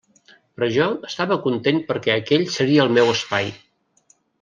[0.55, 3.57] Però jo estava content perquè aquell seria el meu espai.